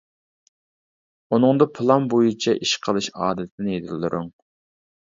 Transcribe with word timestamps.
ئۇنىڭدا 1.35 1.67
پىلان 1.75 2.09
بويىچە 2.15 2.57
ئىش 2.65 2.75
قىلىش 2.89 3.13
ئادىتىنى 3.15 3.79
يېتىلدۈرۈڭ. 3.79 4.35